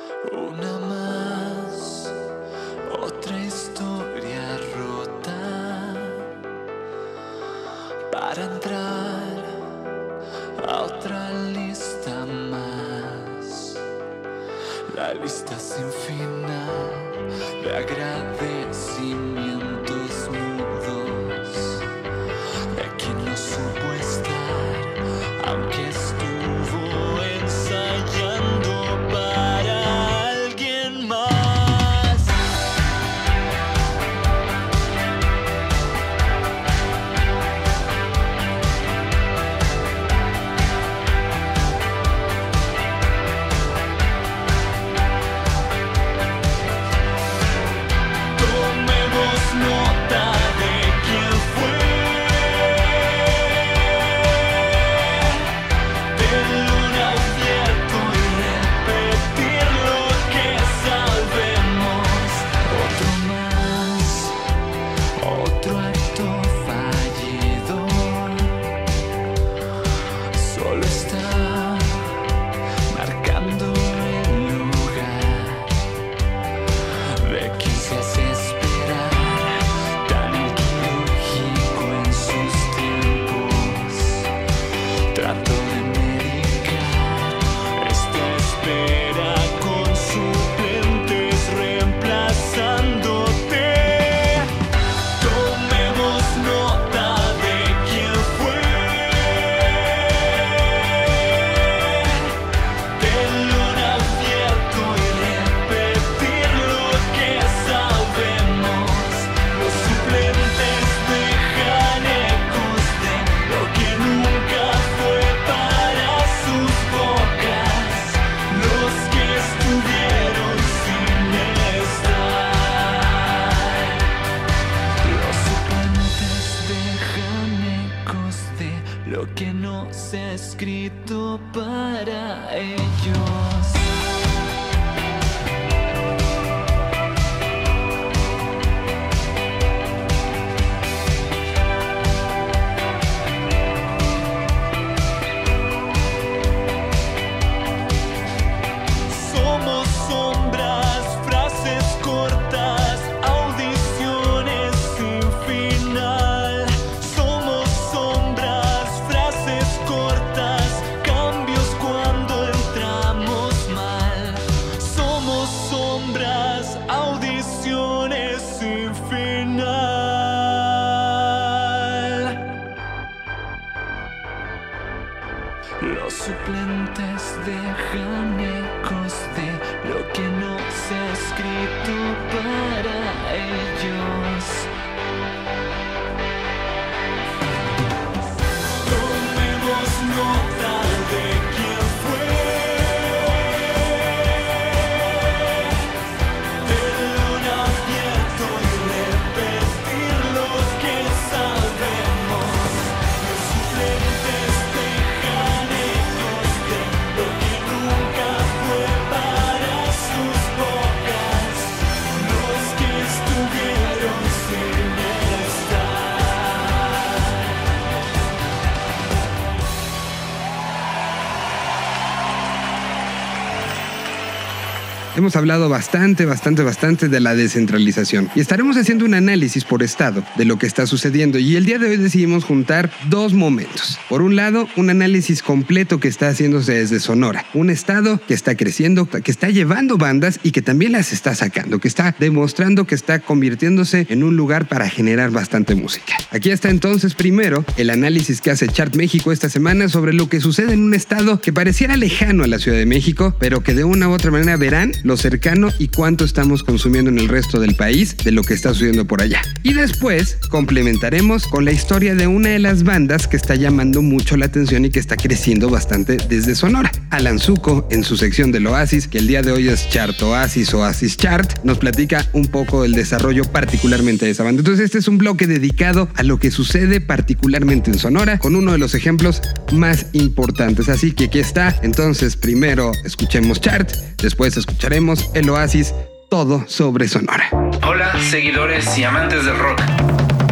Hemos 225.27 225.35
hablado 225.35 225.67
bastante, 225.67 226.25
bastante, 226.25 226.63
bastante 226.63 227.09
de 227.09 227.19
la 227.19 227.35
descentralización 227.35 228.29
y 228.33 228.39
estaremos 228.39 228.77
haciendo 228.77 229.03
un 229.03 229.13
análisis 229.13 229.65
por 229.65 229.83
estado 229.83 230.23
de 230.37 230.45
lo 230.45 230.57
que 230.57 230.67
está 230.67 230.87
sucediendo 230.87 231.37
y 231.37 231.57
el 231.57 231.65
día 231.65 231.79
de 231.79 231.89
hoy 231.89 231.97
decidimos 231.97 232.45
juntar 232.45 232.89
dos 233.09 233.33
momentos. 233.33 233.99
Por 234.07 234.21
un 234.21 234.37
lado, 234.37 234.69
un 234.77 234.89
análisis 234.89 235.43
completo 235.43 235.99
que 235.99 236.07
está 236.07 236.29
haciéndose 236.29 236.75
desde 236.75 237.01
Sonora, 237.01 237.43
un 237.53 237.69
estado 237.69 238.21
que 238.25 238.33
está 238.33 238.55
creciendo, 238.55 239.05
que 239.09 239.29
está 239.29 239.49
llevando 239.49 239.97
bandas 239.97 240.39
y 240.43 240.51
que 240.51 240.61
también 240.61 240.93
las 240.93 241.11
está 241.11 241.35
sacando, 241.35 241.79
que 241.79 241.89
está 241.89 242.15
demostrando 242.17 242.87
que 242.87 242.95
está 242.95 243.19
convirtiéndose 243.19 244.07
en 244.09 244.23
un 244.23 244.37
lugar 244.37 244.69
para 244.69 244.89
generar 244.89 245.31
bastante 245.31 245.75
música. 245.75 246.13
Aquí 246.31 246.51
está 246.51 246.69
entonces 246.69 247.15
primero 247.15 247.65
el 247.75 247.89
análisis 247.89 248.39
que 248.39 248.51
hace 248.51 248.69
Chart 248.69 248.95
México 248.95 249.33
esta 249.33 249.49
semana 249.49 249.89
sobre 249.89 250.13
lo 250.13 250.29
que 250.29 250.39
sucede 250.39 250.71
en 250.71 250.83
un 250.83 250.93
estado 250.93 251.41
que 251.41 251.51
pareciera 251.51 251.97
lejano 251.97 252.45
a 252.45 252.47
la 252.47 252.59
Ciudad 252.59 252.77
de 252.77 252.85
México, 252.85 253.35
pero 253.39 253.59
que 253.59 253.73
de 253.73 253.83
una 253.83 254.07
u 254.07 254.13
otra 254.13 254.31
manera 254.31 254.55
verán 254.55 254.93
cercano 255.17 255.69
y 255.79 255.87
cuánto 255.89 256.25
estamos 256.25 256.63
consumiendo 256.63 257.09
en 257.09 257.19
el 257.19 257.27
resto 257.27 257.59
del 257.59 257.75
país 257.75 258.15
de 258.23 258.31
lo 258.31 258.43
que 258.43 258.53
está 258.53 258.69
sucediendo 258.69 259.05
por 259.05 259.21
allá. 259.21 259.41
Y 259.63 259.73
después 259.73 260.37
complementaremos 260.49 261.47
con 261.47 261.65
la 261.65 261.71
historia 261.71 262.15
de 262.15 262.27
una 262.27 262.49
de 262.49 262.59
las 262.59 262.83
bandas 262.83 263.27
que 263.27 263.37
está 263.37 263.55
llamando 263.55 264.01
mucho 264.01 264.37
la 264.37 264.45
atención 264.45 264.85
y 264.85 264.89
que 264.89 264.99
está 264.99 265.15
creciendo 265.15 265.69
bastante 265.69 266.17
desde 266.29 266.55
Sonora. 266.55 266.91
Alan 267.09 267.39
Zuko, 267.39 267.87
en 267.91 268.03
su 268.03 268.17
sección 268.17 268.51
del 268.51 268.67
Oasis, 268.67 269.07
que 269.07 269.17
el 269.17 269.27
día 269.27 269.41
de 269.41 269.51
hoy 269.51 269.69
es 269.69 269.89
Chart 269.89 270.21
Oasis 270.21 270.73
Oasis 270.73 271.17
Chart, 271.17 271.63
nos 271.63 271.77
platica 271.77 272.27
un 272.33 272.47
poco 272.47 272.83
del 272.83 272.93
desarrollo 272.93 273.43
particularmente 273.45 274.25
de 274.25 274.31
esa 274.31 274.43
banda. 274.43 274.59
Entonces 274.59 274.85
este 274.85 274.99
es 274.99 275.07
un 275.07 275.17
bloque 275.17 275.47
dedicado 275.47 276.09
a 276.15 276.23
lo 276.23 276.39
que 276.39 276.51
sucede 276.51 277.01
particularmente 277.01 277.91
en 277.91 277.99
Sonora, 277.99 278.39
con 278.39 278.55
uno 278.55 278.71
de 278.71 278.77
los 278.77 278.95
ejemplos 278.95 279.41
más 279.71 280.07
importantes. 280.13 280.89
Así 280.89 281.11
que 281.11 281.25
aquí 281.25 281.39
está. 281.39 281.75
Entonces 281.81 282.35
primero 282.35 282.91
escuchemos 283.05 283.61
Chart, 283.61 283.91
después 284.21 284.57
escucharemos 284.57 285.06
el 285.33 285.49
Oasis, 285.49 285.93
todo 286.29 286.65
sobre 286.67 287.07
Sonora. 287.07 287.49
Hola, 287.87 288.13
seguidores 288.29 288.97
y 288.97 289.05
amantes 289.05 289.45
del 289.45 289.57
rock. 289.57 289.79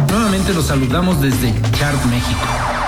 Nuevamente 0.08 0.54
los 0.54 0.66
saludamos 0.66 1.20
desde 1.20 1.52
Chart 1.72 2.02
México. 2.06 2.85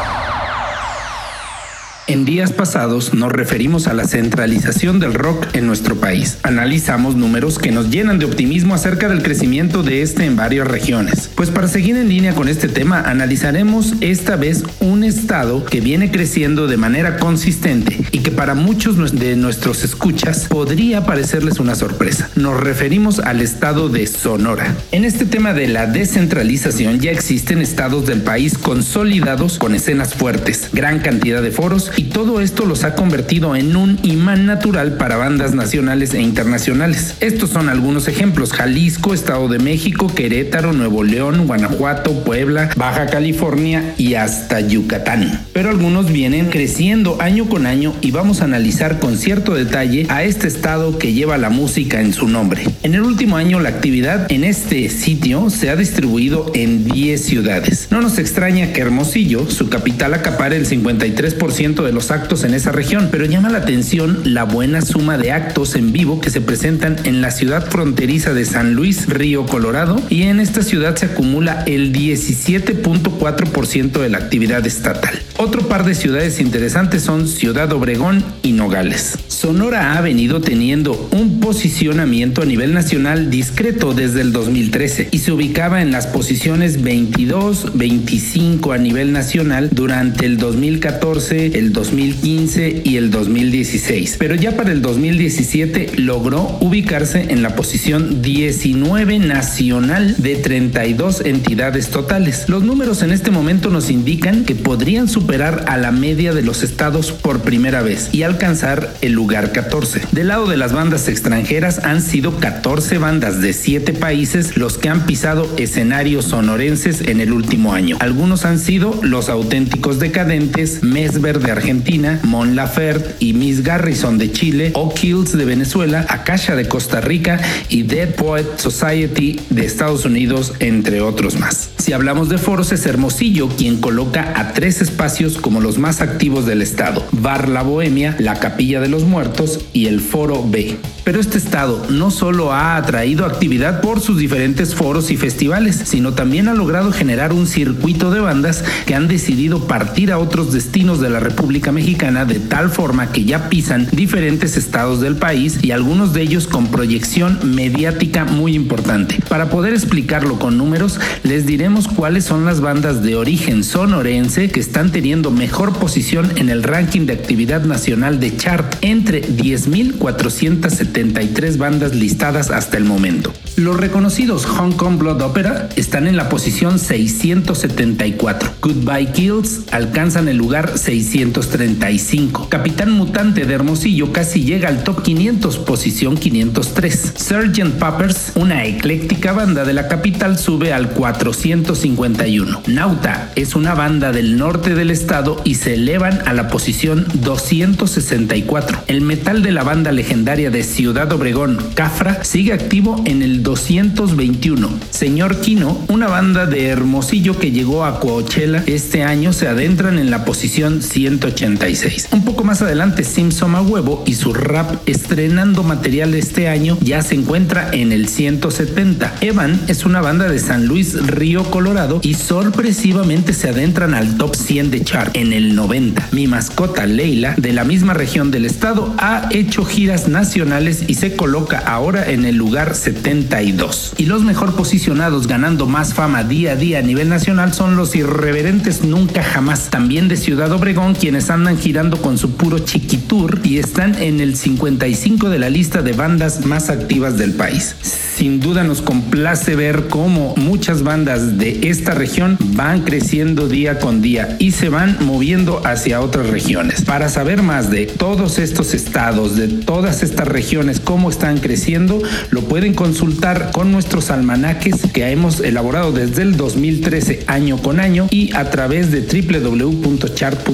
En 2.08 2.24
días 2.24 2.54
pasados 2.54 3.12
nos 3.12 3.30
referimos 3.30 3.86
a 3.86 3.92
la 3.92 4.06
centralización 4.06 4.98
del 4.98 5.12
rock 5.12 5.46
en 5.52 5.66
nuestro 5.66 5.96
país. 5.96 6.38
Analizamos 6.42 7.16
números 7.16 7.58
que 7.58 7.70
nos 7.70 7.90
llenan 7.90 8.18
de 8.18 8.24
optimismo 8.24 8.74
acerca 8.74 9.10
del 9.10 9.22
crecimiento 9.22 9.82
de 9.82 10.00
este 10.00 10.24
en 10.24 10.34
varias 10.34 10.66
regiones. 10.66 11.30
Pues 11.34 11.50
para 11.50 11.68
seguir 11.68 11.98
en 11.98 12.08
línea 12.08 12.34
con 12.34 12.48
este 12.48 12.66
tema, 12.66 13.02
analizaremos 13.02 13.92
esta 14.00 14.36
vez 14.36 14.64
un 14.80 15.04
estado 15.04 15.66
que 15.66 15.82
viene 15.82 16.10
creciendo 16.10 16.66
de 16.66 16.78
manera 16.78 17.18
consistente 17.18 17.98
y 18.10 18.20
que 18.20 18.30
para 18.30 18.54
muchos 18.54 18.96
de 19.12 19.36
nuestros 19.36 19.84
escuchas 19.84 20.46
podría 20.48 21.04
parecerles 21.04 21.60
una 21.60 21.74
sorpresa. 21.74 22.30
Nos 22.36 22.58
referimos 22.58 23.18
al 23.18 23.42
estado 23.42 23.90
de 23.90 24.06
Sonora. 24.06 24.74
En 24.92 25.04
este 25.04 25.26
tema 25.26 25.52
de 25.52 25.68
la 25.68 25.84
descentralización 25.84 27.00
ya 27.00 27.10
existen 27.10 27.58
estados 27.58 28.06
del 28.06 28.22
país 28.22 28.56
consolidados 28.56 29.58
con 29.58 29.74
escenas 29.74 30.14
fuertes, 30.14 30.70
gran 30.72 31.00
cantidad 31.00 31.42
de 31.42 31.50
foros 31.50 31.92
y 31.98 32.04
todo 32.04 32.40
esto 32.40 32.64
los 32.64 32.84
ha 32.84 32.94
convertido 32.94 33.56
en 33.56 33.74
un 33.74 33.98
imán 34.04 34.46
natural 34.46 34.98
para 34.98 35.16
bandas 35.16 35.52
nacionales 35.52 36.14
e 36.14 36.22
internacionales. 36.22 37.16
Estos 37.18 37.50
son 37.50 37.68
algunos 37.68 38.06
ejemplos: 38.06 38.52
Jalisco, 38.52 39.14
Estado 39.14 39.48
de 39.48 39.58
México, 39.58 40.06
Querétaro, 40.06 40.72
Nuevo 40.72 41.02
León, 41.02 41.48
Guanajuato, 41.48 42.22
Puebla, 42.22 42.70
Baja 42.76 43.06
California 43.06 43.94
y 43.98 44.14
hasta 44.14 44.60
Yucatán. 44.60 45.40
Pero 45.52 45.70
algunos 45.70 46.12
vienen 46.12 46.50
creciendo 46.50 47.20
año 47.20 47.48
con 47.48 47.66
año 47.66 47.92
y 48.00 48.12
vamos 48.12 48.42
a 48.42 48.44
analizar 48.44 49.00
con 49.00 49.16
cierto 49.16 49.54
detalle 49.54 50.06
a 50.08 50.22
este 50.22 50.46
estado 50.46 50.98
que 50.98 51.14
lleva 51.14 51.36
la 51.36 51.50
música 51.50 52.00
en 52.00 52.12
su 52.12 52.28
nombre. 52.28 52.62
En 52.84 52.94
el 52.94 53.02
último 53.02 53.36
año 53.36 53.58
la 53.58 53.70
actividad 53.70 54.30
en 54.30 54.44
este 54.44 54.88
sitio 54.88 55.50
se 55.50 55.68
ha 55.68 55.74
distribuido 55.74 56.52
en 56.54 56.84
10 56.84 57.20
ciudades. 57.20 57.88
No 57.90 58.00
nos 58.00 58.20
extraña 58.20 58.72
que 58.72 58.82
Hermosillo, 58.82 59.50
su 59.50 59.68
capital, 59.68 60.14
acapare 60.14 60.56
el 60.56 60.68
53% 60.68 61.87
de 61.87 61.87
los 61.92 62.10
actos 62.10 62.44
en 62.44 62.54
esa 62.54 62.72
región, 62.72 63.08
pero 63.10 63.24
llama 63.24 63.48
la 63.48 63.58
atención 63.58 64.20
la 64.24 64.44
buena 64.44 64.82
suma 64.82 65.18
de 65.18 65.32
actos 65.32 65.74
en 65.74 65.92
vivo 65.92 66.20
que 66.20 66.30
se 66.30 66.40
presentan 66.40 66.96
en 67.04 67.20
la 67.20 67.30
ciudad 67.30 67.66
fronteriza 67.66 68.32
de 68.32 68.44
San 68.44 68.74
Luis, 68.74 69.08
Río 69.08 69.46
Colorado, 69.46 70.00
y 70.08 70.24
en 70.24 70.40
esta 70.40 70.62
ciudad 70.62 70.96
se 70.96 71.06
acumula 71.06 71.62
el 71.66 71.92
17.4% 71.92 74.00
de 74.00 74.08
la 74.08 74.18
actividad 74.18 74.66
estatal. 74.66 75.18
Otro 75.40 75.68
par 75.68 75.86
de 75.86 75.94
ciudades 75.94 76.40
interesantes 76.40 77.04
son 77.04 77.28
Ciudad 77.28 77.72
Obregón 77.72 78.24
y 78.42 78.50
Nogales. 78.50 79.16
Sonora 79.28 79.96
ha 79.96 80.00
venido 80.00 80.40
teniendo 80.40 81.08
un 81.12 81.38
posicionamiento 81.38 82.42
a 82.42 82.44
nivel 82.44 82.74
nacional 82.74 83.30
discreto 83.30 83.94
desde 83.94 84.20
el 84.20 84.32
2013 84.32 85.10
y 85.12 85.18
se 85.18 85.30
ubicaba 85.30 85.80
en 85.80 85.92
las 85.92 86.08
posiciones 86.08 86.82
22, 86.82 87.78
25 87.78 88.72
a 88.72 88.78
nivel 88.78 89.12
nacional 89.12 89.68
durante 89.70 90.26
el 90.26 90.38
2014, 90.38 91.56
el 91.56 91.72
2015 91.72 92.82
y 92.84 92.96
el 92.96 93.12
2016. 93.12 94.16
Pero 94.18 94.34
ya 94.34 94.56
para 94.56 94.72
el 94.72 94.82
2017 94.82 95.98
logró 95.98 96.58
ubicarse 96.60 97.26
en 97.30 97.42
la 97.42 97.54
posición 97.54 98.22
19 98.22 99.20
nacional 99.20 100.16
de 100.18 100.34
32 100.34 101.20
entidades 101.24 101.90
totales. 101.90 102.48
Los 102.48 102.64
números 102.64 103.02
en 103.02 103.12
este 103.12 103.30
momento 103.30 103.70
nos 103.70 103.88
indican 103.88 104.44
que 104.44 104.56
podrían 104.56 105.06
superar 105.06 105.27
a 105.28 105.76
la 105.76 105.92
media 105.92 106.32
de 106.32 106.40
los 106.40 106.62
estados 106.62 107.12
por 107.12 107.40
primera 107.40 107.82
vez 107.82 108.08
y 108.12 108.22
alcanzar 108.22 108.94
el 109.02 109.12
lugar 109.12 109.52
14. 109.52 110.00
Del 110.10 110.28
lado 110.28 110.46
de 110.46 110.56
las 110.56 110.72
bandas 110.72 111.06
extranjeras 111.06 111.80
han 111.84 112.00
sido 112.00 112.38
14 112.38 112.96
bandas 112.96 113.42
de 113.42 113.52
7 113.52 113.92
países 113.92 114.56
los 114.56 114.78
que 114.78 114.88
han 114.88 115.04
pisado 115.04 115.46
escenarios 115.58 116.24
sonorenses 116.24 117.02
en 117.02 117.20
el 117.20 117.32
último 117.32 117.74
año. 117.74 117.98
Algunos 118.00 118.46
han 118.46 118.58
sido 118.58 118.98
Los 119.02 119.28
Auténticos 119.28 119.98
Decadentes, 119.98 120.82
Mesver 120.82 121.40
de 121.40 121.52
Argentina, 121.52 122.20
Mon 122.22 122.56
Laferte 122.56 123.16
y 123.18 123.34
Miss 123.34 123.62
Garrison 123.62 124.16
de 124.16 124.32
Chile, 124.32 124.70
O'Kills 124.74 125.36
de 125.36 125.44
Venezuela, 125.44 126.06
Akasha 126.08 126.56
de 126.56 126.68
Costa 126.68 127.02
Rica 127.02 127.38
y 127.68 127.82
Dead 127.82 128.14
Poet 128.14 128.46
Society 128.56 129.38
de 129.50 129.66
Estados 129.66 130.06
Unidos, 130.06 130.54
entre 130.58 131.02
otros 131.02 131.38
más. 131.38 131.67
Si 131.88 131.94
hablamos 131.94 132.28
de 132.28 132.36
foros 132.36 132.70
es 132.72 132.84
Hermosillo 132.84 133.48
quien 133.48 133.80
coloca 133.80 134.34
a 134.36 134.52
tres 134.52 134.82
espacios 134.82 135.38
como 135.38 135.62
los 135.62 135.78
más 135.78 136.02
activos 136.02 136.44
del 136.44 136.60
estado, 136.60 137.02
Bar 137.12 137.48
La 137.48 137.62
Bohemia, 137.62 138.14
la 138.18 138.38
Capilla 138.38 138.78
de 138.82 138.88
los 138.88 139.04
Muertos 139.04 139.64
y 139.72 139.86
el 139.86 140.00
Foro 140.00 140.44
B. 140.46 140.76
Pero 141.08 141.20
este 141.20 141.38
estado 141.38 141.86
no 141.88 142.10
solo 142.10 142.52
ha 142.52 142.76
atraído 142.76 143.24
actividad 143.24 143.80
por 143.80 143.98
sus 143.98 144.18
diferentes 144.18 144.74
foros 144.74 145.10
y 145.10 145.16
festivales, 145.16 145.80
sino 145.86 146.12
también 146.12 146.48
ha 146.48 146.52
logrado 146.52 146.92
generar 146.92 147.32
un 147.32 147.46
circuito 147.46 148.10
de 148.10 148.20
bandas 148.20 148.62
que 148.84 148.94
han 148.94 149.08
decidido 149.08 149.66
partir 149.66 150.12
a 150.12 150.18
otros 150.18 150.52
destinos 150.52 151.00
de 151.00 151.08
la 151.08 151.18
República 151.18 151.72
Mexicana 151.72 152.26
de 152.26 152.38
tal 152.38 152.68
forma 152.68 153.10
que 153.10 153.24
ya 153.24 153.48
pisan 153.48 153.88
diferentes 153.90 154.58
estados 154.58 155.00
del 155.00 155.16
país 155.16 155.60
y 155.62 155.70
algunos 155.70 156.12
de 156.12 156.20
ellos 156.20 156.46
con 156.46 156.66
proyección 156.66 157.54
mediática 157.54 158.26
muy 158.26 158.54
importante. 158.54 159.18
Para 159.30 159.48
poder 159.48 159.72
explicarlo 159.72 160.38
con 160.38 160.58
números, 160.58 161.00
les 161.22 161.46
diremos 161.46 161.88
cuáles 161.88 162.26
son 162.26 162.44
las 162.44 162.60
bandas 162.60 163.02
de 163.02 163.16
origen 163.16 163.64
sonorense 163.64 164.50
que 164.50 164.60
están 164.60 164.92
teniendo 164.92 165.30
mejor 165.30 165.72
posición 165.72 166.30
en 166.36 166.50
el 166.50 166.62
ranking 166.62 167.06
de 167.06 167.14
actividad 167.14 167.62
nacional 167.62 168.20
de 168.20 168.36
chart 168.36 168.74
entre 168.82 169.22
10.470 169.22 170.97
73 170.98 171.58
bandas 171.58 171.94
listadas 171.94 172.50
hasta 172.50 172.76
el 172.76 172.84
momento. 172.84 173.32
Los 173.54 173.76
reconocidos 173.76 174.46
Hong 174.46 174.72
Kong 174.72 174.98
Blood 174.98 175.20
Opera 175.22 175.68
están 175.76 176.08
en 176.08 176.16
la 176.16 176.28
posición 176.28 176.78
674. 176.78 178.50
Goodbye 178.60 179.12
Kills 179.12 179.62
alcanzan 179.70 180.28
el 180.28 180.36
lugar 180.36 180.76
635. 180.76 182.48
Capitán 182.48 182.92
Mutante 182.92 183.44
de 183.44 183.54
Hermosillo 183.54 184.12
casi 184.12 184.44
llega 184.44 184.68
al 184.68 184.82
top 184.82 185.02
500, 185.02 185.58
posición 185.58 186.16
503. 186.16 187.14
Sgt. 187.16 187.78
Puppers, 187.78 188.32
una 188.34 188.64
ecléctica 188.64 189.32
banda 189.32 189.64
de 189.64 189.74
la 189.74 189.88
capital, 189.88 190.38
sube 190.38 190.72
al 190.72 190.90
451. 190.90 192.62
Nauta 192.66 193.30
es 193.36 193.54
una 193.54 193.74
banda 193.74 194.10
del 194.12 194.36
norte 194.36 194.74
del 194.74 194.90
estado 194.90 195.40
y 195.44 195.56
se 195.56 195.74
elevan 195.74 196.20
a 196.26 196.32
la 196.32 196.48
posición 196.48 197.06
264. 197.14 198.82
El 198.86 199.00
metal 199.00 199.42
de 199.42 199.52
la 199.52 199.62
banda 199.62 199.92
legendaria 199.92 200.50
de 200.50 200.62
Ciudad 200.62 200.87
Obregón, 200.88 201.58
Cafra, 201.74 202.24
sigue 202.24 202.54
activo 202.54 203.02
en 203.04 203.20
el 203.22 203.42
221. 203.42 204.70
Señor 204.90 205.38
Kino, 205.40 205.78
una 205.88 206.08
banda 206.08 206.46
de 206.46 206.68
Hermosillo 206.68 207.38
que 207.38 207.50
llegó 207.50 207.84
a 207.84 208.00
Coachella 208.00 208.62
este 208.66 209.02
año, 209.02 209.34
se 209.34 209.48
adentran 209.48 209.98
en 209.98 210.10
la 210.10 210.24
posición 210.24 210.80
186. 210.82 212.08
Un 212.12 212.24
poco 212.24 212.42
más 212.42 212.62
adelante, 212.62 213.04
Simpson 213.04 213.54
a 213.54 213.60
huevo 213.60 214.02
y 214.06 214.14
su 214.14 214.32
rap 214.32 214.76
estrenando 214.86 215.62
material 215.62 216.14
este 216.14 216.48
año 216.48 216.78
ya 216.80 217.02
se 217.02 217.16
encuentra 217.16 217.68
en 217.72 217.92
el 217.92 218.08
170. 218.08 219.16
Evan 219.20 219.60
es 219.68 219.84
una 219.84 220.00
banda 220.00 220.26
de 220.28 220.38
San 220.38 220.66
Luis 220.66 220.94
Río 221.06 221.44
Colorado 221.50 222.00
y 222.02 222.14
sorpresivamente 222.14 223.34
se 223.34 223.50
adentran 223.50 223.92
al 223.92 224.16
top 224.16 224.34
100 224.34 224.70
de 224.70 224.82
chart 224.84 225.14
en 225.14 225.34
el 225.34 225.54
90. 225.54 226.08
Mi 226.12 226.26
mascota 226.26 226.86
Leila, 226.86 227.34
de 227.36 227.52
la 227.52 227.64
misma 227.64 227.92
región 227.92 228.30
del 228.30 228.46
estado, 228.46 228.94
ha 228.98 229.28
hecho 229.30 229.66
giras 229.66 230.08
nacionales 230.08 230.77
y 230.86 230.94
se 230.94 231.16
coloca 231.16 231.58
ahora 231.58 232.10
en 232.10 232.24
el 232.24 232.36
lugar 232.36 232.74
72. 232.74 233.94
Y 233.96 234.06
los 234.06 234.22
mejor 234.22 234.54
posicionados 234.54 235.26
ganando 235.26 235.66
más 235.66 235.94
fama 235.94 236.24
día 236.24 236.52
a 236.52 236.56
día 236.56 236.78
a 236.78 236.82
nivel 236.82 237.08
nacional 237.08 237.52
son 237.52 237.76
los 237.76 237.94
irreverentes 237.96 238.84
Nunca 238.84 239.22
Jamás, 239.22 239.70
también 239.70 240.08
de 240.08 240.16
Ciudad 240.16 240.52
Obregón, 240.52 240.94
quienes 240.94 241.30
andan 241.30 241.58
girando 241.58 242.00
con 242.00 242.18
su 242.18 242.32
puro 242.32 242.58
chiquitur 242.58 243.40
y 243.44 243.58
están 243.58 243.94
en 243.96 244.20
el 244.20 244.36
55 244.36 245.28
de 245.28 245.38
la 245.38 245.50
lista 245.50 245.82
de 245.82 245.92
bandas 245.92 246.44
más 246.46 246.70
activas 246.70 247.18
del 247.18 247.32
país. 247.32 247.74
Sin 248.16 248.40
duda 248.40 248.64
nos 248.64 248.82
complace 248.82 249.54
ver 249.54 249.86
cómo 249.88 250.34
muchas 250.36 250.82
bandas 250.82 251.38
de 251.38 251.68
esta 251.68 251.94
región 251.94 252.36
van 252.40 252.82
creciendo 252.82 253.48
día 253.48 253.78
con 253.78 254.02
día 254.02 254.36
y 254.38 254.52
se 254.52 254.68
van 254.68 254.96
moviendo 255.00 255.62
hacia 255.64 256.00
otras 256.00 256.28
regiones. 256.28 256.82
Para 256.82 257.08
saber 257.08 257.42
más 257.42 257.70
de 257.70 257.86
todos 257.86 258.38
estos 258.38 258.74
estados, 258.74 259.36
de 259.36 259.48
todas 259.48 260.02
estas 260.02 260.28
regiones, 260.28 260.67
cómo 260.80 261.08
están 261.10 261.38
creciendo, 261.38 262.02
lo 262.30 262.42
pueden 262.42 262.74
consultar 262.74 263.50
con 263.52 263.72
nuestros 263.72 264.10
almanaques 264.10 264.82
que 264.92 265.10
hemos 265.10 265.40
elaborado 265.40 265.92
desde 265.92 266.22
el 266.22 266.36
2013 266.36 267.24
año 267.26 267.56
con 267.58 267.80
año 267.80 268.06
y 268.10 268.34
a 268.34 268.50
través 268.50 268.90
de 268.90 269.00
www.chart.me 269.00 270.48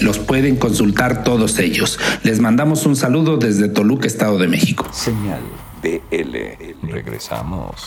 los 0.00 0.18
pueden 0.18 0.56
consultar 0.56 1.22
todos 1.22 1.58
ellos. 1.58 1.98
Les 2.22 2.40
mandamos 2.40 2.86
un 2.86 2.96
saludo 2.96 3.36
desde 3.36 3.68
Toluca, 3.68 4.06
Estado 4.06 4.38
de 4.38 4.48
México. 4.48 4.88
Señal 4.92 5.40
BL. 5.82 6.88
Regresamos. 6.90 7.86